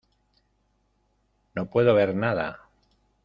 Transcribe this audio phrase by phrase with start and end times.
[1.53, 2.67] No puedo ver nada.